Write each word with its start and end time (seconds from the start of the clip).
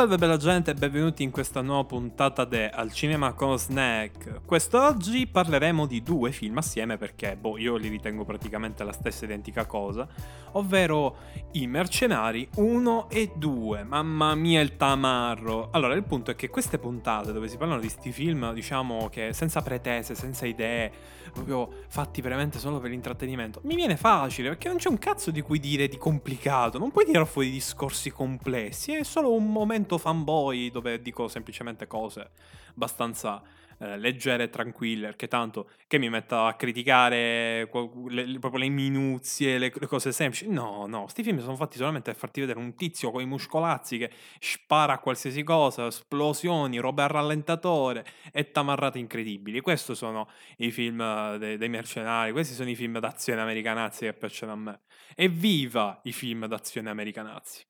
salve 0.00 0.16
bella 0.16 0.38
gente 0.38 0.70
e 0.70 0.74
benvenuti 0.74 1.22
in 1.22 1.30
questa 1.30 1.60
nuova 1.60 1.84
puntata 1.84 2.46
di 2.46 2.66
Al 2.72 2.90
Cinema 2.90 3.34
con 3.34 3.58
Snack. 3.58 4.40
Quest'oggi 4.46 5.26
parleremo 5.26 5.84
di 5.84 6.02
due 6.02 6.32
film 6.32 6.56
assieme 6.56 6.96
perché, 6.96 7.36
boh, 7.36 7.58
io 7.58 7.76
li 7.76 7.88
ritengo 7.88 8.24
praticamente 8.24 8.82
la 8.82 8.92
stessa 8.92 9.26
identica 9.26 9.66
cosa, 9.66 10.08
ovvero 10.52 11.16
I 11.52 11.66
Mercenari 11.66 12.48
1 12.54 13.10
e 13.10 13.32
2. 13.36 13.84
Mamma 13.84 14.34
mia 14.34 14.62
il 14.62 14.78
tamarro! 14.78 15.68
Allora, 15.70 15.92
il 15.92 16.04
punto 16.04 16.30
è 16.30 16.34
che 16.34 16.48
queste 16.48 16.78
puntate 16.78 17.34
dove 17.34 17.48
si 17.48 17.58
parlano 17.58 17.82
di 17.82 17.90
sti 17.90 18.10
film, 18.10 18.54
diciamo 18.54 19.10
che 19.10 19.34
senza 19.34 19.60
pretese, 19.60 20.14
senza 20.14 20.46
idee, 20.46 20.90
proprio 21.30 21.68
fatti 21.88 22.20
veramente 22.20 22.58
solo 22.58 22.78
per 22.78 22.90
l'intrattenimento, 22.90 23.60
mi 23.64 23.74
viene 23.74 23.96
facile 23.96 24.48
perché 24.48 24.68
non 24.68 24.76
c'è 24.76 24.88
un 24.88 24.98
cazzo 24.98 25.30
di 25.30 25.40
cui 25.40 25.58
dire 25.58 25.88
di 25.88 25.96
complicato, 25.96 26.78
non 26.78 26.90
puoi 26.90 27.04
tirare 27.04 27.26
fuori 27.26 27.50
discorsi 27.50 28.10
complessi, 28.10 28.94
è 28.94 29.02
solo 29.02 29.32
un 29.32 29.50
momento 29.50 29.98
fanboy 29.98 30.70
dove 30.70 31.00
dico 31.00 31.28
semplicemente 31.28 31.86
cose 31.86 32.30
abbastanza 32.74 33.42
eh, 33.80 33.96
leggere 33.96 34.44
e 34.44 34.50
tranquille, 34.50 35.06
perché 35.06 35.26
tanto 35.26 35.70
che 35.86 35.98
mi 35.98 36.10
metta 36.10 36.44
a 36.44 36.54
criticare 36.54 37.66
le, 38.08 38.38
proprio 38.38 38.60
le 38.60 38.68
minuzie, 38.68 39.56
le, 39.58 39.72
le, 39.74 39.86
cose 39.86 40.12
semplici. 40.12 40.48
No, 40.48 40.86
no, 40.86 41.02
questi 41.02 41.22
film 41.22 41.40
sono 41.40 41.56
fatti 41.56 41.78
solamente 41.78 42.10
per 42.10 42.20
farti 42.20 42.40
vedere 42.40 42.58
un 42.58 42.74
tizio 42.74 43.10
con 43.10 43.22
i 43.22 43.26
muscolazzi 43.26 43.96
che 43.96 44.10
spara 44.38 44.94
a 44.94 44.98
qualsiasi 44.98 45.42
cosa, 45.42 45.86
esplosioni, 45.86 46.78
robe 46.78 47.02
a 47.02 47.06
rallentatore 47.06 48.04
e 48.32 48.50
tamarrate 48.50 48.98
incredibili. 48.98 49.60
Questi 49.60 49.94
sono 49.94 50.28
i 50.58 50.70
film 50.70 51.00
eh, 51.00 51.38
dei, 51.38 51.56
dei 51.56 51.68
mercenari, 51.70 52.32
questi 52.32 52.54
sono 52.54 52.68
i 52.68 52.74
film 52.74 52.98
d'azione 52.98 53.40
americanazzi 53.40 54.04
che 54.04 54.12
piacciono 54.12 54.52
a 54.52 54.56
me. 54.56 54.80
Evviva 55.16 56.00
i 56.04 56.12
film 56.12 56.46
d'azione 56.46 56.90
americanazzi! 56.90 57.69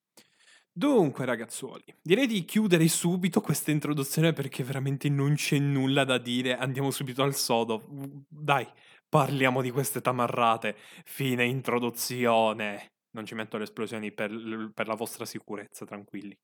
Dunque, 0.73 1.25
ragazzuoli, 1.25 1.85
direi 2.01 2.27
di 2.27 2.45
chiudere 2.45 2.87
subito 2.89 3.41
questa 3.41 3.71
introduzione 3.71 4.33
perché 4.33 4.63
veramente 4.63 5.09
non 5.09 5.35
c'è 5.35 5.59
nulla 5.59 6.05
da 6.05 6.17
dire. 6.17 6.57
Andiamo 6.57 6.91
subito 6.91 7.23
al 7.23 7.35
sodo. 7.35 7.85
Dai, 8.29 8.67
parliamo 9.09 9.62
di 9.62 9.71
queste 9.71 10.01
tamarrate. 10.01 10.77
Fine 11.05 11.45
introduzione. 11.45 12.93
Non 13.12 13.27
ci 13.27 13.35
metto 13.35 13.57
le 13.57 13.65
esplosioni 13.65 14.12
per, 14.12 14.71
per 14.73 14.87
la 14.87 14.95
vostra 14.95 15.25
sicurezza, 15.25 15.85
tranquilli. 15.85 16.39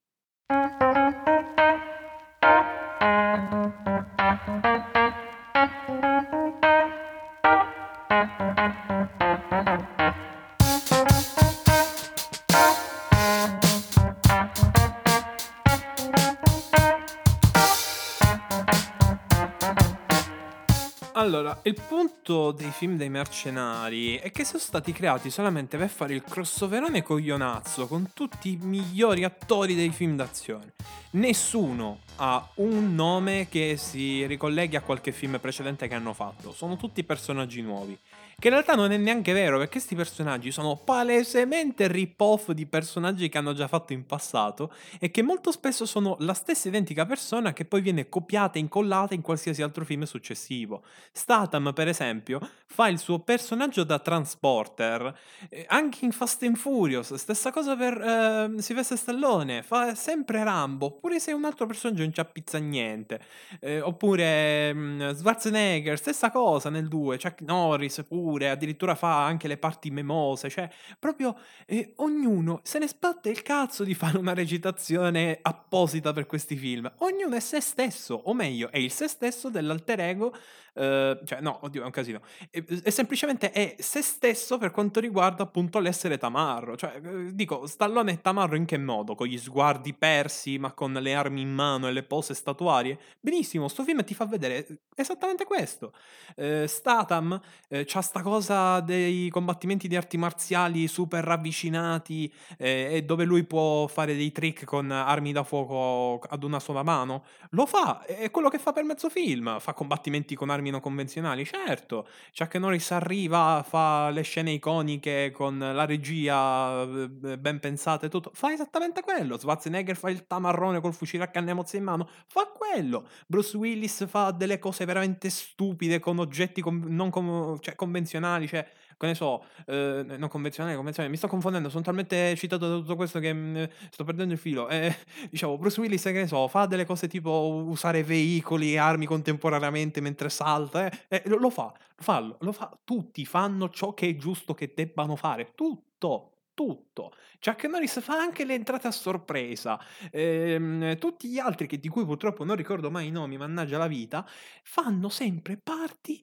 Allora, 21.19 21.61
il 21.63 21.75
punto 21.89 22.53
dei 22.53 22.71
film 22.71 22.99
dei 22.99 23.09
mercenari 23.09 24.17
è 24.17 24.31
che 24.31 24.45
sono 24.45 24.59
stati 24.59 24.93
creati 24.93 25.31
solamente 25.31 25.79
per 25.79 25.89
fare 25.89 26.13
il 26.13 26.23
crossoverone 26.23 27.03
coglionazzo 27.03 27.87
con 27.87 28.11
tutti 28.13 28.51
i 28.51 28.59
migliori 28.61 29.25
attori 29.25 29.75
dei 29.75 29.89
film 29.89 30.15
d'azione. 30.15 30.75
Nessuno 31.13 32.01
ha 32.17 32.47
un 32.57 32.95
nome 32.95 33.49
che 33.49 33.79
si 33.79 34.27
ricolleghi 34.27 34.77
a 34.77 34.83
qualche 34.83 35.11
film 35.11 35.39
precedente 35.41 35.89
che 35.89 35.95
hanno 35.95 36.13
fatto, 36.13 36.53
sono 36.53 36.77
tutti 36.77 37.03
personaggi 37.03 37.63
nuovi. 37.63 37.99
Che 38.39 38.49
in 38.49 38.53
realtà 38.53 38.75
non 38.75 38.93
è 38.93 38.99
neanche 38.99 39.33
vero, 39.33 39.57
perché 39.57 39.73
questi 39.73 39.95
personaggi 39.95 40.51
sono 40.51 40.77
palesemente 40.77 41.89
rip-off 41.89 42.51
di 42.51 42.67
personaggi 42.67 43.31
che 43.31 43.39
hanno 43.39 43.55
già 43.55 43.67
fatto 43.67 43.95
in 43.95 44.05
passato 44.05 44.75
e 45.01 45.11
che 45.11 45.23
molto 45.23 45.51
spesso 45.51 45.87
sono 45.87 46.17
la 46.19 46.35
stessa 46.35 46.69
identica 46.69 47.07
persona 47.07 47.55
che 47.55 47.65
poi 47.65 47.81
viene 47.81 48.11
copiata 48.11 48.59
e 48.59 48.61
incollata 48.61 49.15
in 49.15 49.23
qualsiasi 49.23 49.63
altro 49.63 49.87
film 49.87 50.03
successivo. 50.03 50.83
Statham, 51.13 51.73
per 51.73 51.89
esempio, 51.89 52.39
fa 52.67 52.89
il 52.89 52.99
suo 52.99 53.21
personaggio 53.21 53.85
da 53.85 53.99
transporter, 54.01 55.19
eh, 55.49 55.65
anche 55.71 56.05
in 56.05 56.13
Fast 56.13 56.43
and 56.43 56.57
Furious, 56.57 57.15
stessa 57.15 57.51
cosa 57.51 57.75
per 57.75 57.99
eh, 57.99 58.61
Silvestre 58.61 58.99
Stallone, 58.99 59.63
fa 59.63 59.95
sempre 59.95 60.45
Rambo, 60.45 60.85
oppure 60.85 61.21
se 61.21 61.33
un 61.33 61.47
altro 61.47 61.65
personaggio 61.65 62.03
non 62.03 62.13
ci 62.13 62.21
appizza 62.21 62.59
niente, 62.59 63.19
eh, 63.61 63.81
oppure 63.81 64.75
mh, 64.75 64.79
mm, 64.79 65.11
Schwarzenegger, 65.13 65.97
stessa 65.97 66.31
cosa 66.31 66.69
nel 66.69 66.87
2, 66.87 67.19
Chuck 67.19 67.41
Norris 67.41 68.05
pure 68.07 68.25
pure, 68.27 68.51
addirittura 68.51 68.97
fa 68.97 69.25
anche 69.25 69.47
le 69.47 69.57
parti 69.57 69.89
memose, 69.91 70.51
cioè 70.51 70.69
proprio 70.99 71.39
eh, 71.65 71.93
ognuno 71.97 72.59
se 72.65 72.81
ne 72.81 72.89
sbatte 72.89 73.31
il 73.31 73.43
cazzo 73.43 73.85
di 73.85 73.95
fare 73.95 74.19
una 74.19 74.35
recitazione 74.35 75.39
apposita 75.41 76.13
per 76.13 76.27
questi 76.27 76.57
film. 76.57 76.93
Ognuno 76.99 77.37
è 77.37 77.41
se 77.41 77.61
stesso, 77.61 78.15
o 78.15 78.35
meglio, 78.35 78.69
è 78.73 78.79
il 78.79 78.91
se 78.91 79.07
stesso 79.07 79.49
dell'alter 79.49 80.01
ego 80.01 80.35
Ehm, 80.77 81.25
cioè 81.25 81.41
no, 81.41 81.59
oddio, 81.63 81.83
è 81.83 81.85
un 81.85 81.91
casino. 81.91 82.21
E, 82.51 82.65
e, 82.83 82.91
semplicemente 82.91 83.51
è 83.51 83.77
se 83.79 84.03
stesso 84.03 84.59
per 84.59 84.71
quanto 84.71 85.01
riguarda 85.01 85.43
appunto 85.43 85.79
l'essere 85.79 86.19
tamarro. 86.19 86.77
Cioè, 86.77 87.01
eh, 87.03 87.35
dico, 87.35 87.67
Stallone 87.67 88.13
è 88.13 88.21
tamarro 88.21 88.57
in 88.57 88.67
che 88.67 88.79
modo? 88.79 89.15
Con 89.15 89.27
gli 89.27 89.39
sguardi 89.39 89.95
persi, 89.95 90.59
ma 90.59 90.73
con 90.73 90.93
le 90.93 91.15
armi 91.15 91.41
in 91.41 91.53
mano 91.53 91.89
e 91.89 91.93
le 91.93 92.03
pose 92.03 92.35
statuarie? 92.35 92.99
Benissimo, 93.21 93.69
sto 93.69 93.85
film 93.85 94.05
ti 94.05 94.15
fa 94.15 94.27
vedere 94.27 94.67
esattamente 94.95 95.45
questo. 95.45 95.93
Eh, 96.37 96.67
Statham 96.67 97.41
eh, 97.69 97.85
c'ha 97.87 98.03
sta 98.17 98.23
cosa 98.23 98.81
dei 98.81 99.29
combattimenti 99.29 99.89
di 99.89 99.97
arti 99.97 100.17
marziali 100.17 100.89
super 100.89 101.23
ravvicinati 101.23 102.33
eh, 102.57 102.89
e 102.93 103.03
dove 103.03 103.25
lui 103.25 103.45
può 103.45 103.87
fare 103.87 104.17
dei 104.17 104.33
trick 104.33 104.65
con 104.65 104.91
armi 104.91 105.33
da 105.33 105.43
fuoco 105.43 106.25
ad 106.29 106.43
una 106.43 106.61
sola 106.61 106.83
mano. 106.83 107.25
Lo 107.51 107.67
fa, 107.67 108.05
è 108.05 108.31
quello 108.31 108.49
che 108.49 108.59
fa 108.59 108.73
per 108.73 108.85
mezzo 108.85 109.09
film. 109.09 109.59
Fa 109.59 109.75
combattimenti 109.75 110.35
con 110.35 110.51
armi 110.51 110.71
non 110.71 110.81
convenzionali, 110.81 111.45
certo. 111.45 112.09
Chuck 112.37 112.55
Norris 112.57 112.91
arriva, 112.93 113.65
fa 113.67 114.11
le 114.11 114.23
scene 114.23 114.53
iconiche 114.53 115.31
con 115.31 115.59
la 115.59 115.85
regia 115.85 116.83
eh, 116.83 117.39
ben 117.39 117.59
pensata 117.61 118.07
e 118.07 118.09
tutto. 118.09 118.31
Fa 118.35 118.53
esattamente 118.53 119.03
quello. 119.03 119.39
Schwarzenegger 119.39 119.97
fa 119.97 120.11
il 120.11 120.27
tamarrone 120.27 120.81
col 120.81 120.95
fucile 120.95 121.25
a 121.25 121.29
canne 121.29 121.53
mozze 121.53 121.77
in 121.77 121.85
mano. 121.85 122.09
Fa 122.27 122.47
quello. 122.47 123.09
Bruce 123.27 123.57
Willis 123.57 124.07
fa 124.09 124.31
delle 124.31 124.59
cose 124.59 124.85
veramente 124.85 125.29
stupide 125.29 125.99
con 125.99 126.19
oggetti 126.19 126.61
com- 126.61 126.87
non 126.89 127.11
com- 127.11 127.59
cioè, 127.61 127.75
convenzionali. 127.75 128.05
Cioè, 128.07 128.67
che 128.99 129.07
ne 129.07 129.15
so, 129.15 129.45
eh, 129.67 130.05
non 130.17 130.29
convenzionale, 130.29 130.75
convenzionale, 130.75 131.13
mi 131.13 131.19
sto 131.19 131.29
confondendo, 131.29 131.69
sono 131.69 131.83
talmente 131.83 132.35
citato 132.37 132.69
da 132.69 132.75
tutto 132.77 132.97
questo 132.97 133.19
che 133.19 133.33
mh, 133.33 133.59
mm, 133.59 133.65
sto 133.91 134.05
perdendo 134.05 134.33
il 134.33 134.39
filo. 134.39 134.69
Eh, 134.69 134.95
diciamo, 135.31 135.59
Bruce 135.59 135.81
Willis, 135.81 136.03
che 136.03 136.13
ne 136.13 136.27
so, 136.27 136.49
fa 136.49 136.67
delle 136.67 136.87
cose 136.87 137.09
tipo 137.09 137.65
usare 137.67 138.03
veicoli 138.03 138.73
e 138.73 138.79
armi 138.79 139.07
contemporaneamente 139.07 140.01
mentre 140.01 140.31
salta, 140.31 140.87
eh, 140.87 140.99
eh, 141.09 141.23
lo, 141.27 141.37
lo 141.37 141.51
fa, 141.51 141.73
fallo, 141.97 142.39
lo 142.41 142.53
fa, 142.53 142.77
tutti 142.85 143.25
fanno 143.27 143.69
ciò 143.69 143.93
che 143.93 144.09
è 144.09 144.17
giusto 144.17 144.55
che 144.55 144.73
debbano 144.75 145.15
fare, 145.17 145.53
tutto, 145.55 146.36
tutto. 146.57 147.13
Chuck 147.39 147.65
Norris 147.67 148.01
fa 148.01 148.15
anche 148.19 148.45
le 148.45 148.55
entrate 148.55 148.89
a 148.89 148.91
sorpresa. 148.91 149.79
Ehm, 150.11 150.97
tutti 150.99 151.29
gli 151.29 151.39
altri, 151.39 151.67
che, 151.69 151.79
di 151.79 151.89
cui 151.89 152.05
purtroppo 152.05 152.43
non 152.45 152.57
ricordo 152.57 152.91
mai 152.91 153.09
i 153.09 153.11
nomi, 153.11 153.37
mannaggia 153.37 153.79
la 153.79 153.87
vita, 153.87 154.27
fanno 154.65 155.11
sempre 155.11 155.59
parti 155.59 156.21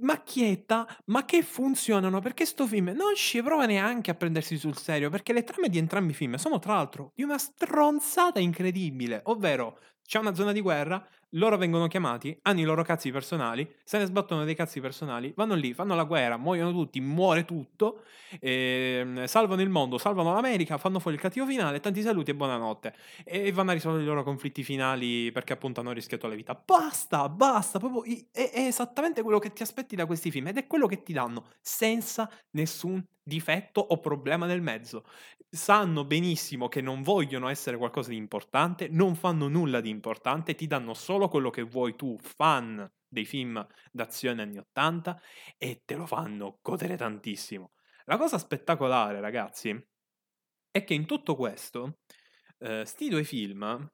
macchietta, 0.00 0.86
ma 1.06 1.24
che 1.24 1.42
funzionano 1.42 2.20
perché 2.20 2.44
sto 2.44 2.66
film 2.66 2.88
non 2.88 3.14
ci 3.14 3.40
prova 3.42 3.66
neanche 3.66 4.10
a 4.10 4.14
prendersi 4.14 4.58
sul 4.58 4.76
serio 4.76 5.10
perché 5.10 5.32
le 5.32 5.44
trame 5.44 5.68
di 5.68 5.78
entrambi 5.78 6.10
i 6.12 6.14
film 6.14 6.34
sono 6.34 6.58
tra 6.58 6.74
l'altro 6.74 7.12
di 7.14 7.22
una 7.22 7.38
stronzata 7.38 8.40
incredibile, 8.40 9.20
ovvero 9.24 9.78
c'è 10.04 10.18
una 10.18 10.34
zona 10.34 10.52
di 10.52 10.60
guerra, 10.60 11.06
loro 11.32 11.56
vengono 11.56 11.86
chiamati, 11.88 12.36
hanno 12.42 12.60
i 12.60 12.64
loro 12.64 12.82
cazzi 12.82 13.10
personali, 13.10 13.70
se 13.84 13.98
ne 13.98 14.06
sbattono 14.06 14.44
dei 14.44 14.54
cazzi 14.54 14.80
personali, 14.80 15.32
vanno 15.36 15.54
lì, 15.54 15.74
fanno 15.74 15.94
la 15.94 16.04
guerra, 16.04 16.36
muoiono 16.36 16.72
tutti, 16.72 17.00
muore 17.00 17.44
tutto, 17.44 18.02
eh, 18.40 19.24
salvano 19.26 19.60
il 19.60 19.68
mondo, 19.68 19.98
salvano 19.98 20.32
l'America, 20.32 20.78
fanno 20.78 20.98
fuori 21.00 21.16
il 21.16 21.22
cattivo 21.22 21.46
finale, 21.46 21.80
tanti 21.80 22.00
saluti 22.02 22.30
e 22.30 22.34
buonanotte. 22.34 22.94
E 23.24 23.52
vanno 23.52 23.70
a 23.70 23.74
risolvere 23.74 24.04
i 24.04 24.06
loro 24.06 24.22
conflitti 24.22 24.62
finali 24.62 25.30
perché 25.32 25.52
appunto 25.52 25.80
hanno 25.80 25.92
rischiato 25.92 26.26
la 26.28 26.34
vita. 26.34 26.54
Basta, 26.64 27.28
basta, 27.28 27.78
proprio 27.78 28.04
è, 28.32 28.50
è 28.50 28.60
esattamente 28.66 29.22
quello 29.22 29.38
che 29.38 29.52
ti 29.52 29.62
aspetti 29.62 29.96
da 29.96 30.06
questi 30.06 30.30
film 30.30 30.48
ed 30.48 30.56
è 30.56 30.66
quello 30.66 30.86
che 30.86 31.02
ti 31.02 31.12
danno 31.12 31.46
senza 31.60 32.30
nessun 32.52 33.04
difetto 33.22 33.80
o 33.80 33.98
problema 34.00 34.46
nel 34.46 34.62
mezzo. 34.62 35.04
Sanno 35.50 36.04
benissimo 36.04 36.68
che 36.68 36.80
non 36.80 37.02
vogliono 37.02 37.48
essere 37.48 37.76
qualcosa 37.76 38.10
di 38.10 38.16
importante, 38.16 38.88
non 38.88 39.14
fanno 39.14 39.48
nulla 39.48 39.80
di 39.80 39.88
importante, 39.90 40.54
ti 40.54 40.66
danno 40.66 40.94
solo 40.94 41.17
quello 41.26 41.50
che 41.50 41.62
vuoi 41.62 41.96
tu, 41.96 42.16
fan 42.20 42.88
dei 43.08 43.24
film 43.24 43.66
d'azione 43.90 44.42
anni 44.42 44.58
80, 44.58 45.20
e 45.56 45.82
te 45.84 45.96
lo 45.96 46.06
fanno 46.06 46.60
godere 46.62 46.96
tantissimo. 46.96 47.72
La 48.04 48.16
cosa 48.16 48.38
spettacolare, 48.38 49.20
ragazzi, 49.20 49.76
è 50.70 50.84
che 50.84 50.94
in 50.94 51.06
tutto 51.06 51.34
questo, 51.34 51.98
eh, 52.58 52.84
sti 52.84 53.08
due 53.08 53.24
film 53.24 53.90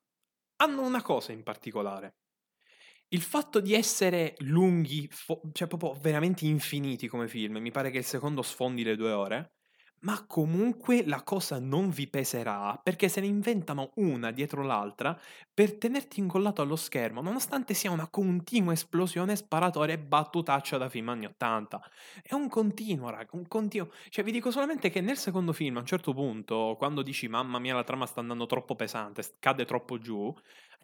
hanno 0.56 0.82
una 0.82 1.03
cosa 1.03 1.32
in 1.32 1.43
particolare. 1.43 2.17
Il 3.09 3.23
fatto 3.23 3.61
di 3.61 3.75
essere 3.75 4.35
lunghi, 4.38 5.09
fo- 5.11 5.41
cioè 5.53 5.69
proprio 5.69 5.94
veramente 5.94 6.47
infiniti 6.47 7.09
come 7.09 7.29
film, 7.29 7.59
mi 7.59 7.70
pare 7.70 7.91
che 7.91 7.99
il 7.99 8.05
secondo 8.05 8.43
sfondi 8.43 8.82
le 8.82 8.97
due 8.97 9.12
ore, 9.12 9.54
ma 10.05 10.25
comunque 10.27 11.05
la 11.06 11.23
cosa 11.23 11.59
non 11.59 11.91
vi 11.91 12.06
peserà 12.06 12.79
perché 12.83 13.09
se 13.09 13.21
ne 13.21 13.27
inventano 13.27 13.91
una 13.95 14.31
dietro 14.31 14.62
l'altra 14.62 15.19
per 15.53 15.75
tenerti 15.75 16.21
incollato 16.21 16.62
allo 16.62 16.77
schermo, 16.77 17.21
nonostante 17.21 17.75
sia 17.75 17.91
una 17.91 18.09
continua 18.09 18.73
esplosione 18.73 19.37
sparatoria 19.37 19.95
e 19.95 19.99
battutaccia 19.99 20.77
da 20.79 20.89
film 20.89 21.09
anni 21.11 21.27
80. 21.27 21.91
È 22.23 22.35
un 22.35 22.49
continuo, 22.49 23.09
raga, 23.11 23.29
un 23.33 23.47
continuo. 23.47 23.91
Cioè, 24.09 24.25
vi 24.25 24.33
dico 24.33 24.51
solamente 24.51 24.91
che 24.91 25.01
nel 25.01 25.17
secondo 25.17 25.53
film, 25.53 25.77
a 25.77 25.81
un 25.81 25.87
certo 25.87 26.12
punto, 26.12 26.75
quando 26.77 27.03
dici 27.03 27.29
mamma 27.29 27.59
mia, 27.59 27.75
la 27.75 27.85
trama 27.85 28.06
sta 28.06 28.21
andando 28.21 28.47
troppo 28.47 28.75
pesante, 28.75 29.23
cade 29.39 29.65
troppo 29.65 29.99
giù, 29.99 30.35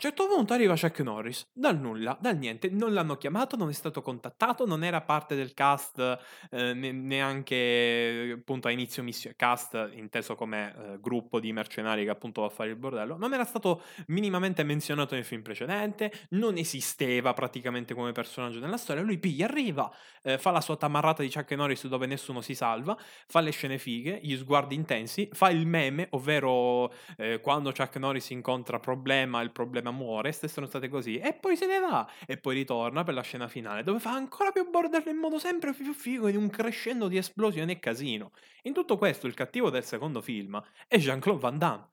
a 0.00 0.08
un 0.08 0.16
certo 0.16 0.34
punto 0.34 0.54
arriva 0.54 0.74
Chuck 0.74 1.00
Norris, 1.00 1.50
dal 1.52 1.78
nulla, 1.78 2.16
dal 2.18 2.38
niente, 2.38 2.70
non 2.70 2.94
l'hanno 2.94 3.18
chiamato, 3.18 3.56
non 3.56 3.68
è 3.68 3.72
stato 3.72 4.00
contattato, 4.00 4.64
non 4.64 4.82
era 4.82 5.02
parte 5.02 5.34
del 5.34 5.52
cast 5.52 6.18
eh, 6.50 6.72
neanche 6.72 8.36
appunto 8.38 8.68
a 8.68 8.70
inizio 8.70 9.02
missione, 9.02 9.36
cast 9.36 9.90
inteso 9.92 10.36
come 10.36 10.74
eh, 10.74 11.00
gruppo 11.00 11.38
di 11.38 11.52
mercenari 11.52 12.04
che 12.04 12.10
appunto 12.10 12.40
va 12.40 12.46
a 12.46 12.50
fare 12.50 12.70
il 12.70 12.76
bordello, 12.76 13.18
non 13.18 13.34
era 13.34 13.44
stato 13.44 13.82
minimamente 14.06 14.62
menzionato 14.62 15.14
nel 15.14 15.24
film 15.24 15.42
precedente, 15.42 16.10
non 16.30 16.56
esisteva 16.56 17.34
praticamente 17.34 17.92
come 17.92 18.12
personaggio 18.12 18.58
nella 18.58 18.78
storia, 18.78 19.02
lui 19.02 19.18
piglia, 19.18 19.44
arriva, 19.44 19.94
eh, 20.22 20.38
fa 20.38 20.50
la 20.50 20.62
sua 20.62 20.78
tamarrata 20.78 21.22
di 21.22 21.30
Chuck 21.30 21.50
Norris 21.52 21.86
dove 21.88 22.06
nessuno 22.06 22.40
si 22.40 22.54
salva, 22.54 22.96
fa 23.26 23.40
le 23.40 23.50
scene 23.50 23.76
fighe, 23.76 24.18
gli 24.22 24.34
sguardi 24.34 24.74
intensi, 24.74 25.28
fa 25.30 25.50
il 25.50 25.66
meme, 25.66 26.06
ovvero 26.12 26.90
eh, 27.18 27.40
quando 27.40 27.70
Chuck 27.70 27.96
Norris 27.96 28.30
incontra 28.30 28.78
problema, 28.78 29.42
il 29.42 29.50
problema 29.50 29.88
Elena 29.90 29.96
muore, 29.96 30.32
ste 30.32 30.48
sono 30.48 30.66
state 30.66 30.88
così, 30.88 31.18
e 31.18 31.34
poi 31.34 31.56
se 31.56 31.66
ne 31.66 31.78
va, 31.78 32.08
e 32.26 32.38
poi 32.38 32.54
ritorna 32.54 33.02
per 33.04 33.14
la 33.14 33.22
scena 33.22 33.48
finale, 33.48 33.82
dove 33.82 33.98
fa 33.98 34.12
ancora 34.12 34.50
più 34.52 34.68
bordello 34.70 35.10
in 35.10 35.16
modo 35.16 35.38
sempre 35.38 35.72
più 35.74 35.92
figo, 35.92 36.28
in 36.28 36.36
un 36.36 36.48
crescendo 36.48 37.08
di 37.08 37.16
esplosione 37.16 37.72
e 37.72 37.78
casino. 37.78 38.32
In 38.62 38.72
tutto 38.72 38.96
questo, 38.96 39.26
il 39.26 39.34
cattivo 39.34 39.70
del 39.70 39.84
secondo 39.84 40.20
film 40.20 40.60
è 40.88 40.98
Jean-Claude 40.98 41.40
Van 41.40 41.58
Damme, 41.58 41.88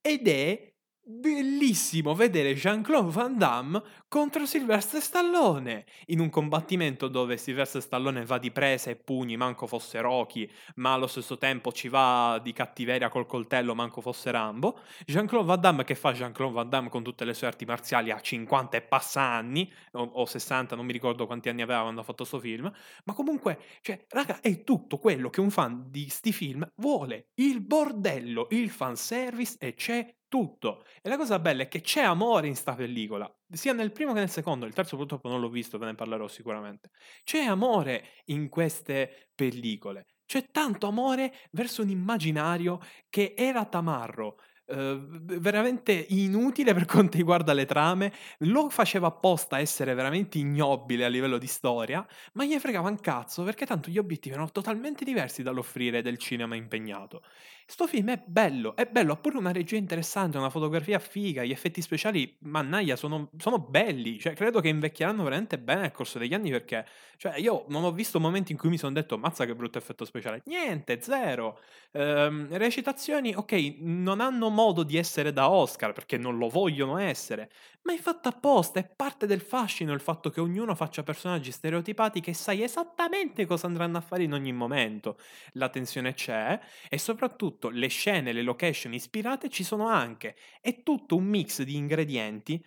ed 0.00 0.28
è 0.28 0.71
bellissimo 1.04 2.14
vedere 2.14 2.54
Jean-Claude 2.54 3.10
Van 3.10 3.36
Damme 3.36 3.82
contro 4.06 4.46
Sylvester 4.46 5.00
Stallone 5.00 5.84
in 6.06 6.20
un 6.20 6.30
combattimento 6.30 7.08
dove 7.08 7.36
Sylvester 7.36 7.82
Stallone 7.82 8.24
va 8.24 8.38
di 8.38 8.52
presa 8.52 8.90
e 8.90 8.96
pugni 8.96 9.36
manco 9.36 9.66
fosse 9.66 10.00
Rocky 10.00 10.48
ma 10.76 10.92
allo 10.92 11.08
stesso 11.08 11.38
tempo 11.38 11.72
ci 11.72 11.88
va 11.88 12.40
di 12.42 12.52
cattiveria 12.52 13.08
col 13.08 13.26
coltello 13.26 13.74
manco 13.74 14.00
fosse 14.00 14.30
Rambo. 14.30 14.78
Jean-Claude 15.04 15.46
Van 15.46 15.60
Damme 15.60 15.84
che 15.84 15.96
fa 15.96 16.12
Jean-Claude 16.12 16.54
Van 16.54 16.68
Damme 16.68 16.88
con 16.88 17.02
tutte 17.02 17.24
le 17.24 17.34
sue 17.34 17.48
arti 17.48 17.64
marziali 17.64 18.10
a 18.10 18.20
50 18.20 18.76
e 18.76 18.82
passa 18.82 19.22
anni 19.22 19.70
o, 19.92 20.02
o 20.02 20.24
60 20.24 20.76
non 20.76 20.86
mi 20.86 20.92
ricordo 20.92 21.26
quanti 21.26 21.48
anni 21.48 21.62
aveva 21.62 21.82
quando 21.82 22.00
ha 22.00 22.04
fatto 22.04 22.24
questo 22.24 22.38
film 22.38 22.70
ma 23.04 23.12
comunque 23.12 23.58
cioè 23.80 24.04
raga 24.08 24.40
è 24.40 24.62
tutto 24.62 24.98
quello 24.98 25.30
che 25.30 25.40
un 25.40 25.50
fan 25.50 25.86
di 25.90 26.08
sti 26.08 26.32
film 26.32 26.70
vuole. 26.76 27.30
Il 27.34 27.60
bordello 27.60 28.46
il 28.50 28.70
fanservice 28.70 29.56
e 29.58 29.74
c'è 29.74 30.14
tutto. 30.32 30.86
E 31.02 31.10
la 31.10 31.18
cosa 31.18 31.38
bella 31.38 31.64
è 31.64 31.68
che 31.68 31.82
c'è 31.82 32.00
amore 32.00 32.46
in 32.46 32.56
sta 32.56 32.74
pellicola, 32.74 33.30
sia 33.50 33.74
nel 33.74 33.92
primo 33.92 34.14
che 34.14 34.20
nel 34.20 34.30
secondo, 34.30 34.64
il 34.64 34.72
terzo 34.72 34.96
purtroppo 34.96 35.28
non 35.28 35.40
l'ho 35.40 35.50
visto, 35.50 35.76
ve 35.76 35.84
ne 35.84 35.94
parlerò 35.94 36.26
sicuramente. 36.26 36.88
C'è 37.22 37.40
amore 37.44 38.04
in 38.26 38.48
queste 38.48 39.28
pellicole, 39.34 40.06
c'è 40.24 40.50
tanto 40.50 40.86
amore 40.86 41.34
verso 41.50 41.82
un 41.82 41.90
immaginario 41.90 42.80
che 43.10 43.34
era 43.36 43.66
tamarro, 43.66 44.38
Uhm, 44.74 45.40
veramente 45.40 45.92
inutile 46.10 46.72
per 46.72 46.86
quanto 46.86 47.16
riguarda 47.18 47.52
le 47.52 47.66
trame, 47.66 48.12
lo 48.38 48.70
faceva 48.70 49.08
apposta 49.08 49.58
essere 49.58 49.92
veramente 49.92 50.38
ignobile 50.38 51.04
a 51.04 51.08
livello 51.08 51.36
di 51.36 51.46
storia, 51.46 52.06
ma 52.34 52.44
gli 52.44 52.56
fregava 52.58 52.88
un 52.88 53.00
cazzo 53.00 53.42
perché 53.42 53.66
tanto 53.66 53.90
gli 53.90 53.98
obiettivi 53.98 54.34
erano 54.34 54.50
totalmente 54.50 55.04
diversi 55.04 55.42
dall'offrire 55.42 56.00
del 56.00 56.16
cinema 56.16 56.54
impegnato. 56.54 57.22
Sto 57.66 57.86
film 57.86 58.10
è 58.10 58.22
bello, 58.24 58.76
è 58.76 58.86
bello, 58.86 59.12
ha 59.12 59.16
pure 59.16 59.38
una 59.38 59.52
regia 59.52 59.76
interessante, 59.76 60.36
una 60.36 60.50
fotografia 60.50 60.98
figa, 60.98 61.42
gli 61.42 61.50
effetti 61.52 61.80
speciali, 61.80 62.36
mannaia, 62.40 62.96
sono, 62.96 63.30
sono 63.38 63.58
belli, 63.58 64.18
cioè 64.18 64.34
credo 64.34 64.60
che 64.60 64.68
invecchieranno 64.68 65.22
veramente 65.22 65.58
bene 65.58 65.82
nel 65.82 65.90
corso 65.92 66.18
degli 66.18 66.34
anni 66.34 66.50
perché, 66.50 66.86
cioè 67.16 67.36
io 67.38 67.64
non 67.68 67.84
ho 67.84 67.92
visto 67.92 68.20
momenti 68.20 68.52
in 68.52 68.58
cui 68.58 68.68
mi 68.68 68.78
sono 68.78 68.92
detto 68.92 69.16
mazza 69.18 69.46
che 69.46 69.54
brutto 69.54 69.78
effetto 69.78 70.04
speciale, 70.04 70.42
niente, 70.46 71.00
zero. 71.00 71.60
Ehm, 71.92 72.48
recitazioni, 72.56 73.34
ok, 73.34 73.76
non 73.80 74.20
hanno 74.20 74.48
modo 74.62 74.82
di 74.84 74.96
essere 74.96 75.32
da 75.32 75.50
Oscar 75.50 75.92
perché 75.92 76.16
non 76.16 76.38
lo 76.38 76.48
vogliono 76.48 76.96
essere, 76.98 77.50
ma 77.82 77.92
è 77.92 77.96
fatto 77.98 78.28
apposta, 78.28 78.78
è 78.78 78.88
parte 78.88 79.26
del 79.26 79.40
fascino 79.40 79.92
il 79.92 80.00
fatto 80.00 80.30
che 80.30 80.40
ognuno 80.40 80.74
faccia 80.74 81.02
personaggi 81.02 81.50
stereotipati 81.50 82.20
che 82.20 82.32
sai 82.32 82.62
esattamente 82.62 83.44
cosa 83.44 83.66
andranno 83.66 83.98
a 83.98 84.00
fare 84.00 84.22
in 84.22 84.32
ogni 84.32 84.52
momento. 84.52 85.18
La 85.54 85.68
tensione 85.68 86.14
c'è 86.14 86.58
e 86.88 86.98
soprattutto 86.98 87.68
le 87.70 87.88
scene, 87.88 88.32
le 88.32 88.42
location 88.42 88.94
ispirate 88.94 89.48
ci 89.48 89.64
sono 89.64 89.88
anche. 89.88 90.36
È 90.60 90.82
tutto 90.82 91.16
un 91.16 91.24
mix 91.24 91.62
di 91.62 91.74
ingredienti 91.76 92.64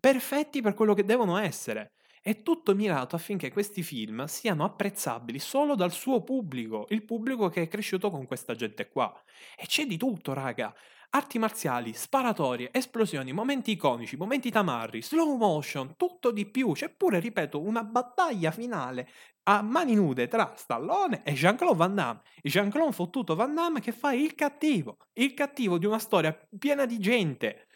perfetti 0.00 0.60
per 0.60 0.74
quello 0.74 0.94
che 0.94 1.04
devono 1.04 1.36
essere. 1.36 1.92
È 2.20 2.42
tutto 2.42 2.74
mirato 2.74 3.16
affinché 3.16 3.50
questi 3.50 3.82
film 3.82 4.24
siano 4.26 4.64
apprezzabili 4.64 5.38
solo 5.40 5.74
dal 5.74 5.90
suo 5.90 6.22
pubblico, 6.22 6.86
il 6.90 7.04
pubblico 7.04 7.48
che 7.48 7.62
è 7.62 7.68
cresciuto 7.68 8.10
con 8.10 8.26
questa 8.26 8.54
gente 8.54 8.88
qua. 8.88 9.12
E 9.56 9.66
c'è 9.66 9.86
di 9.86 9.96
tutto, 9.96 10.32
raga 10.32 10.72
arti 11.14 11.38
marziali, 11.38 11.92
sparatorie, 11.92 12.70
esplosioni, 12.72 13.32
momenti 13.32 13.72
iconici, 13.72 14.16
momenti 14.16 14.50
tamarri, 14.50 15.02
slow 15.02 15.36
motion, 15.36 15.96
tutto 15.96 16.30
di 16.30 16.46
più. 16.46 16.72
C'è 16.72 16.88
pure, 16.88 17.20
ripeto, 17.20 17.60
una 17.60 17.84
battaglia 17.84 18.50
finale 18.50 19.08
a 19.44 19.60
mani 19.60 19.94
nude 19.94 20.28
tra 20.28 20.52
Stallone 20.56 21.22
e 21.22 21.32
Jean-Claude 21.32 21.76
Van 21.76 21.94
Damme. 21.94 22.20
Jean-Claude 22.42 22.92
fottuto 22.92 23.34
Van 23.34 23.54
Damme 23.54 23.80
che 23.80 23.92
fa 23.92 24.12
il 24.12 24.34
cattivo, 24.34 24.96
il 25.14 25.34
cattivo 25.34 25.78
di 25.78 25.86
una 25.86 25.98
storia 25.98 26.32
piena 26.58 26.86
di 26.86 26.98
gente 26.98 27.66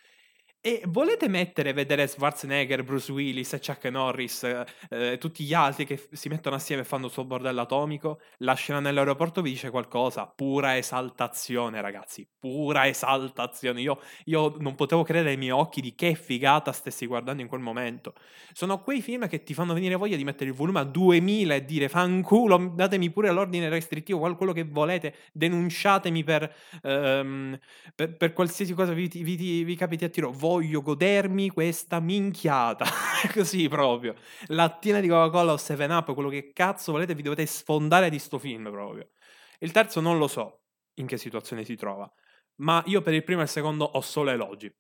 e 0.61 0.82
volete 0.87 1.29
mettere, 1.29 1.73
vedere 1.73 2.08
Schwarzenegger, 2.08 2.82
Bruce 2.82 3.12
Willis 3.12 3.56
Chuck 3.61 3.85
Norris 3.85 4.43
e 4.43 4.67
eh, 4.91 5.19
tutti 5.19 5.44
gli 5.44 5.55
altri 5.55 5.87
che 5.87 6.08
si 6.11 6.29
mettono 6.29 6.56
assieme 6.56 6.82
e 6.82 6.85
fanno 6.85 7.06
il 7.06 7.12
suo 7.12 7.25
bordello 7.25 7.61
atomico? 7.61 8.20
La 8.38 8.55
scena 8.55 8.81
nell'aeroporto 8.81 9.43
vi 9.43 9.51
dice 9.51 9.70
qualcosa. 9.70 10.27
Pura 10.27 10.77
esaltazione, 10.77 11.81
ragazzi. 11.81 12.29
Pura 12.39 12.86
esaltazione. 12.89 13.81
Io, 13.81 14.01
io 14.25 14.56
non 14.58 14.75
potevo 14.75 15.05
credere 15.05 15.31
ai 15.31 15.36
miei 15.36 15.53
occhi 15.53 15.81
di 15.81 15.94
che 15.94 16.15
figata 16.15 16.72
stessi 16.72 17.06
guardando 17.06 17.43
in 17.43 17.48
quel 17.48 17.60
momento. 17.60 18.15
Sono 18.53 18.82
quei 18.82 19.03
film 19.03 19.29
che 19.29 19.44
ti 19.44 19.55
fanno 19.55 19.72
venire 19.72 19.94
voglia 19.94 20.17
di 20.17 20.25
mettere 20.25 20.51
il 20.51 20.56
volume 20.56 20.81
a 20.81 20.84
2000 20.84 21.55
e 21.55 21.65
dire 21.65 21.89
fanculo, 21.89 22.72
datemi 22.75 23.10
pure 23.10 23.31
l'ordine 23.31 23.69
restrittivo, 23.69 24.19
quello 24.34 24.53
che 24.53 24.65
volete, 24.65 25.15
denunciatemi 25.32 26.25
per, 26.25 26.53
um, 26.82 27.56
per, 27.94 28.17
per 28.17 28.32
qualsiasi 28.32 28.75
cosa 28.75 28.93
vi, 28.93 29.06
vi, 29.06 29.63
vi 29.63 29.77
capiti 29.77 30.05
a 30.05 30.08
tiro. 30.08 30.32
Voi 30.32 30.56
voglio 30.56 30.81
godermi 30.81 31.51
questa 31.51 32.01
minchiata. 32.01 32.86
Così 33.32 33.69
proprio. 33.69 34.15
Lattina 34.46 35.01
di 35.01 35.08
Coca-Cola 35.08 35.53
o 35.53 35.56
7-Up, 35.56 36.15
quello 36.15 36.29
che 36.29 36.53
cazzo 36.53 36.93
volete, 36.93 37.15
vi 37.15 37.22
dovete 37.22 37.44
sfondare 37.46 38.08
di 38.08 38.19
sto 38.19 38.39
film 38.39 38.70
proprio. 38.70 39.10
Il 39.58 39.70
terzo 39.70 40.01
non 40.01 40.19
lo 40.19 40.29
so 40.29 40.63
in 40.94 41.06
che 41.06 41.19
situazione 41.19 41.65
si 41.65 41.77
trova, 41.77 42.10
ma 42.56 42.82
io 42.86 43.03
per 43.03 43.15
il 43.15 43.22
primo 43.22 43.41
e 43.41 43.44
il 43.44 43.51
secondo 43.51 43.84
ho 43.84 44.01
solo 44.01 44.31
elogi. 44.31 44.72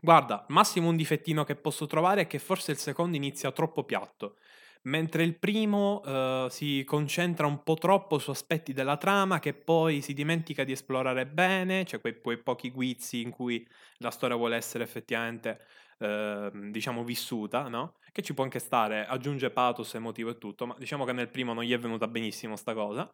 Guarda, 0.00 0.44
massimo 0.48 0.88
un 0.88 0.96
difettino 0.96 1.44
che 1.44 1.56
posso 1.56 1.86
trovare 1.86 2.22
è 2.22 2.26
che 2.26 2.38
forse 2.38 2.72
il 2.72 2.78
secondo 2.78 3.16
inizia 3.16 3.50
troppo 3.52 3.84
piatto 3.84 4.36
mentre 4.84 5.22
il 5.22 5.36
primo 5.36 6.00
uh, 6.04 6.48
si 6.48 6.82
concentra 6.84 7.46
un 7.46 7.62
po' 7.62 7.74
troppo 7.74 8.18
su 8.18 8.30
aspetti 8.30 8.72
della 8.72 8.96
trama 8.96 9.38
che 9.38 9.54
poi 9.54 10.00
si 10.00 10.12
dimentica 10.12 10.64
di 10.64 10.72
esplorare 10.72 11.26
bene, 11.26 11.84
cioè 11.84 12.00
quei, 12.00 12.20
quei 12.20 12.38
pochi 12.38 12.70
guizzi 12.70 13.20
in 13.22 13.30
cui 13.30 13.66
la 13.98 14.10
storia 14.10 14.36
vuole 14.36 14.56
essere 14.56 14.84
effettivamente, 14.84 15.60
uh, 15.98 16.70
diciamo, 16.70 17.04
vissuta, 17.04 17.68
no? 17.68 17.94
Che 18.12 18.22
ci 18.22 18.34
può 18.34 18.44
anche 18.44 18.60
stare, 18.60 19.06
aggiunge 19.06 19.50
pathos 19.50 19.94
emotivo 19.94 20.30
e 20.30 20.38
tutto, 20.38 20.66
ma 20.66 20.76
diciamo 20.78 21.04
che 21.04 21.12
nel 21.12 21.28
primo 21.28 21.52
non 21.52 21.64
gli 21.64 21.72
è 21.72 21.78
venuta 21.78 22.06
benissimo 22.06 22.56
sta 22.56 22.74
cosa 22.74 23.12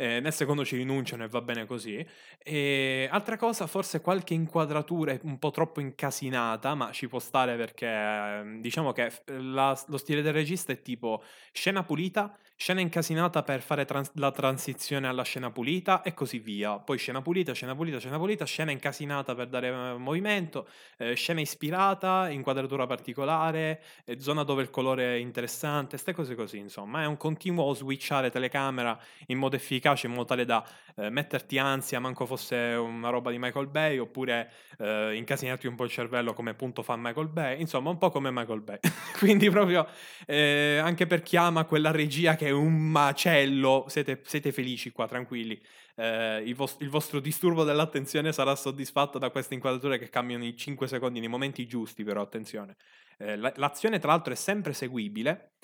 eh, 0.00 0.20
nel 0.20 0.32
secondo 0.32 0.64
ci 0.64 0.76
rinunciano 0.76 1.24
e 1.24 1.28
va 1.28 1.40
bene 1.40 1.66
così. 1.66 2.06
E 2.38 3.08
altra 3.10 3.36
cosa, 3.36 3.66
forse 3.66 4.00
qualche 4.00 4.32
inquadratura 4.32 5.10
è 5.12 5.18
un 5.24 5.38
po' 5.40 5.50
troppo 5.50 5.80
incasinata, 5.80 6.74
ma 6.76 6.92
ci 6.92 7.08
può 7.08 7.18
stare 7.18 7.56
perché 7.56 7.86
ehm, 7.88 8.60
diciamo 8.60 8.92
che 8.92 9.10
la, 9.26 9.76
lo 9.88 9.96
stile 9.96 10.22
del 10.22 10.32
regista 10.32 10.72
è 10.72 10.80
tipo 10.82 11.22
scena 11.52 11.82
pulita, 11.82 12.32
scena 12.60 12.80
incasinata 12.80 13.44
per 13.44 13.62
fare 13.62 13.84
trans- 13.84 14.10
la 14.14 14.32
transizione 14.32 15.06
alla 15.06 15.22
scena 15.22 15.48
pulita 15.52 16.02
e 16.02 16.12
così 16.12 16.40
via. 16.40 16.80
Poi 16.80 16.98
scena 16.98 17.22
pulita, 17.22 17.52
scena 17.52 17.76
pulita, 17.76 18.00
scena 18.00 18.18
pulita, 18.18 18.44
scena 18.44 18.72
incasinata 18.72 19.36
per 19.36 19.46
dare 19.46 19.68
eh, 19.68 19.96
movimento, 19.96 20.66
eh, 20.96 21.14
scena 21.14 21.40
ispirata, 21.40 22.28
inquadratura 22.28 22.84
particolare, 22.88 23.80
eh, 24.04 24.18
zona 24.18 24.42
dove 24.42 24.62
il 24.62 24.70
colore 24.70 25.14
è 25.14 25.18
interessante, 25.18 25.90
queste 25.90 26.12
cose 26.12 26.34
così, 26.34 26.58
insomma. 26.58 27.02
È 27.02 27.06
un 27.06 27.16
continuo 27.16 27.72
switchare 27.74 28.28
telecamera 28.28 28.98
in 29.28 29.38
modo 29.38 29.54
efficace 29.54 30.08
in 30.08 30.14
modo 30.14 30.24
tale 30.24 30.44
da 30.44 30.66
eh, 30.96 31.10
metterti 31.10 31.58
ansia, 31.58 32.00
manco 32.00 32.26
fosse 32.26 32.56
una 32.56 33.10
roba 33.10 33.30
di 33.30 33.38
Michael 33.38 33.68
Bay, 33.68 33.98
oppure 33.98 34.50
eh, 34.78 35.14
incasinarti 35.14 35.68
un 35.68 35.76
po' 35.76 35.84
il 35.84 35.90
cervello 35.90 36.32
come 36.32 36.50
appunto 36.50 36.82
fa 36.82 36.96
Michael 36.96 37.28
Bay, 37.28 37.60
insomma 37.60 37.90
un 37.90 37.98
po' 37.98 38.10
come 38.10 38.32
Michael 38.32 38.62
Bay. 38.62 38.78
Quindi 39.16 39.48
proprio 39.48 39.86
anche 40.26 41.06
per 41.06 41.22
chi 41.22 41.36
ama 41.36 41.64
quella 41.64 41.90
regia 41.90 42.34
che 42.34 42.47
è 42.48 42.50
un 42.50 42.90
macello, 42.90 43.84
siete, 43.88 44.20
siete 44.24 44.52
felici 44.52 44.90
qua, 44.90 45.06
tranquilli. 45.06 45.60
Eh, 45.94 46.42
il, 46.44 46.54
vos- 46.54 46.76
il, 46.80 46.88
vostro 46.88 47.20
disturbo 47.20 47.64
dell'attenzione 47.64 48.32
sarà 48.32 48.54
soddisfatto 48.56 49.18
da 49.18 49.30
queste 49.30 49.54
inquadrature 49.54 49.98
che 49.98 50.08
cambiano 50.08 50.44
in 50.44 50.56
5 50.56 50.88
secondi, 50.88 51.20
nei 51.20 51.28
momenti 51.28 51.66
giusti 51.66 52.04
però, 52.04 52.22
attenzione. 52.22 52.76
Eh, 53.18 53.36
l'azione 53.36 53.98
tra 53.98 54.12
l'altro 54.12 54.32
è 54.32 54.36
sempre 54.36 54.72
seguibile, 54.72 55.54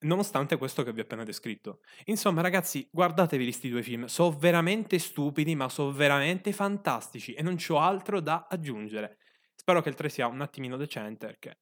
nonostante 0.00 0.56
questo 0.56 0.82
che 0.82 0.92
vi 0.92 1.00
ho 1.00 1.04
appena 1.04 1.24
descritto. 1.24 1.80
Insomma, 2.04 2.42
ragazzi, 2.42 2.88
guardatevi 2.90 3.44
questi 3.44 3.68
due 3.68 3.82
film. 3.82 4.06
Sono 4.06 4.36
veramente 4.36 4.98
stupidi, 4.98 5.54
ma 5.54 5.68
sono 5.68 5.92
veramente 5.92 6.52
fantastici 6.52 7.32
e 7.34 7.42
non 7.42 7.56
ho 7.68 7.78
altro 7.78 8.20
da 8.20 8.46
aggiungere. 8.48 9.18
Spero 9.54 9.80
che 9.82 9.88
il 9.88 9.94
3 9.94 10.08
sia 10.08 10.26
un 10.26 10.40
attimino 10.42 10.76
decente, 10.76 11.26
perché 11.26 11.58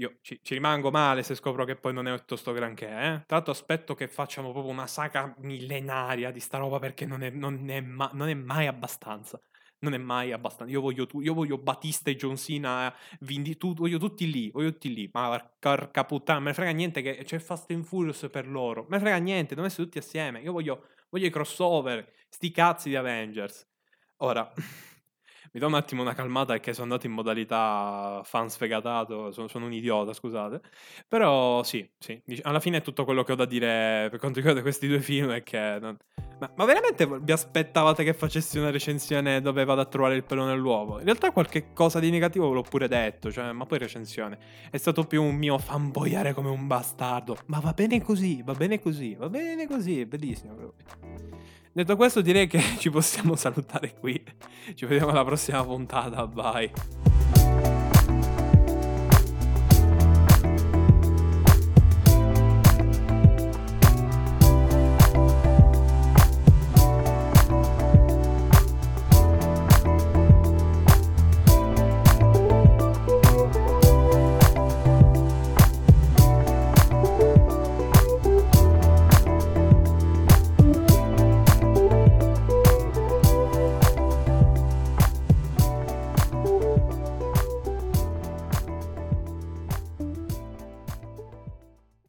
io 0.00 0.18
ci, 0.20 0.40
ci 0.42 0.54
rimango 0.54 0.90
male 0.90 1.22
se 1.22 1.34
scopro 1.34 1.64
che 1.64 1.76
poi 1.76 1.92
non 1.92 2.06
è 2.06 2.24
tutto 2.24 2.52
granché. 2.52 2.88
Eh? 2.88 3.22
L'altro 3.26 3.52
aspetto 3.52 3.94
che 3.94 4.08
facciamo 4.08 4.52
proprio 4.52 4.72
una 4.72 4.86
saga 4.86 5.34
millenaria 5.38 6.30
di 6.30 6.40
sta 6.40 6.58
roba 6.58 6.78
perché 6.78 7.04
non 7.04 7.22
è, 7.22 7.30
non 7.30 7.68
è, 7.68 7.80
ma, 7.80 8.10
non 8.12 8.28
è 8.28 8.34
mai 8.34 8.66
abbastanza 8.66 9.40
non 9.80 9.94
è 9.94 9.98
mai 9.98 10.32
abbastanza. 10.32 10.72
Io 10.72 10.80
voglio, 10.80 11.06
tu, 11.06 11.20
io 11.20 11.34
voglio 11.34 11.58
Batista 11.58 12.10
e 12.10 12.16
John 12.16 12.36
Cena, 12.36 12.92
Vindi, 13.20 13.56
tu, 13.56 13.74
voglio 13.74 13.98
tutti 13.98 14.30
lì, 14.30 14.50
voglio 14.50 14.72
tutti 14.72 14.92
lì. 14.92 15.08
Ma 15.12 15.38
porca 15.58 16.04
puttana, 16.04 16.40
me 16.40 16.46
ne 16.46 16.54
frega 16.54 16.70
niente 16.70 17.02
che 17.02 17.22
c'è 17.24 17.38
Fast 17.38 17.70
and 17.70 17.84
Furious 17.84 18.28
per 18.30 18.48
loro. 18.48 18.82
Me 18.88 18.96
ne 18.96 19.00
frega 19.00 19.18
niente, 19.18 19.50
devono 19.50 19.66
essere 19.66 19.84
tutti 19.84 19.98
assieme. 19.98 20.40
Io 20.40 20.52
voglio, 20.52 20.88
voglio 21.10 21.26
i 21.26 21.30
crossover, 21.30 22.12
sti 22.28 22.50
cazzi 22.50 22.88
di 22.88 22.96
Avengers. 22.96 23.66
Ora, 24.18 24.52
mi 25.52 25.60
do 25.60 25.66
un 25.66 25.74
attimo 25.74 26.02
una 26.02 26.14
calmata 26.14 26.52
perché 26.52 26.72
sono 26.72 26.84
andato 26.84 27.06
in 27.06 27.12
modalità 27.12 28.20
fan 28.24 28.50
sfegatato, 28.50 29.30
sono, 29.32 29.48
sono 29.48 29.66
un 29.66 29.72
idiota, 29.72 30.12
scusate. 30.12 30.60
Però 31.06 31.62
sì, 31.62 31.88
sì, 31.98 32.20
alla 32.42 32.60
fine 32.60 32.78
è 32.78 32.82
tutto 32.82 33.04
quello 33.04 33.22
che 33.22 33.32
ho 33.32 33.36
da 33.36 33.44
dire 33.44 34.08
per 34.10 34.18
quanto 34.18 34.38
riguarda 34.38 34.62
questi 34.62 34.86
due 34.86 35.00
film 35.00 35.30
è 35.30 35.42
che... 35.42 35.78
Non... 35.80 35.96
Ma, 36.38 36.52
ma, 36.54 36.64
veramente 36.64 37.06
vi 37.20 37.32
aspettavate 37.32 38.04
che 38.04 38.14
facessi 38.14 38.58
una 38.58 38.70
recensione 38.70 39.40
dove 39.40 39.64
vado 39.64 39.80
a 39.80 39.86
trovare 39.86 40.14
il 40.14 40.22
pelo 40.22 40.44
nell'uovo? 40.44 40.98
In 40.98 41.04
realtà 41.04 41.32
qualche 41.32 41.72
cosa 41.72 41.98
di 41.98 42.10
negativo 42.10 42.48
ve 42.48 42.54
l'ho 42.54 42.62
pure 42.62 42.86
detto, 42.86 43.32
cioè, 43.32 43.50
ma 43.50 43.66
poi 43.66 43.78
recensione. 43.78 44.38
È 44.70 44.76
stato 44.76 45.04
più 45.04 45.22
un 45.22 45.34
mio 45.34 45.58
fanboyare 45.58 46.34
come 46.34 46.48
un 46.48 46.68
bastardo. 46.68 47.38
Ma 47.46 47.58
va 47.58 47.72
bene 47.72 48.00
così, 48.00 48.42
va 48.42 48.52
bene 48.52 48.80
così, 48.80 49.14
va 49.14 49.28
bene 49.28 49.66
così, 49.66 50.00
è 50.00 50.06
bellissimo 50.06 50.54
proprio. 50.54 50.86
Detto 51.72 51.96
questo 51.96 52.20
direi 52.20 52.46
che 52.46 52.60
ci 52.78 52.90
possiamo 52.90 53.36
salutare 53.36 53.94
qui. 53.98 54.22
Ci 54.74 54.86
vediamo 54.86 55.10
alla 55.10 55.24
prossima 55.24 55.64
puntata, 55.64 56.26
bye. 56.26 57.07